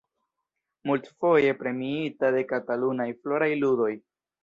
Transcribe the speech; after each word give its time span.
Multfoje 0.91 1.53
premiita 1.61 2.35
de 2.39 2.43
Katalunaj 2.55 3.11
Floraj 3.23 3.55
Ludoj. 3.63 3.97